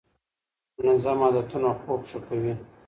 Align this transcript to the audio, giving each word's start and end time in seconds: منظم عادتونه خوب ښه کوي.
منظم 0.83 1.17
عادتونه 1.25 1.69
خوب 1.81 2.01
ښه 2.09 2.19
کوي. 2.27 2.53